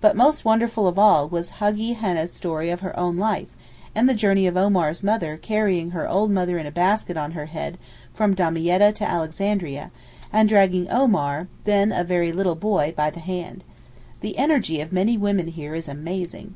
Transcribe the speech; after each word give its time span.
But 0.00 0.14
most 0.14 0.44
wonderful 0.44 0.86
of 0.86 0.96
all 0.96 1.26
was 1.28 1.54
Haggi 1.58 1.94
Hannah's 1.96 2.32
story 2.32 2.70
of 2.70 2.82
her 2.82 2.96
own 2.96 3.16
life, 3.16 3.48
and 3.96 4.08
the 4.08 4.14
journey 4.14 4.46
of 4.46 4.56
Omar's 4.56 5.02
mother 5.02 5.36
carrying 5.36 5.90
her 5.90 6.08
old 6.08 6.30
mother 6.30 6.56
in 6.56 6.66
a 6.66 6.70
basket 6.70 7.16
on 7.16 7.32
her 7.32 7.46
head 7.46 7.76
from 8.14 8.32
Damietta 8.36 8.92
to 8.92 9.04
Alexandria, 9.10 9.90
and 10.32 10.48
dragging 10.48 10.88
Omar 10.88 11.48
then 11.64 11.90
a 11.90 12.04
very 12.04 12.30
little 12.30 12.54
boy, 12.54 12.94
by 12.96 13.10
the 13.10 13.18
hand. 13.18 13.64
The 14.20 14.38
energy 14.38 14.80
of 14.80 14.92
many 14.92 15.18
women 15.18 15.48
here 15.48 15.74
is 15.74 15.88
amazing. 15.88 16.54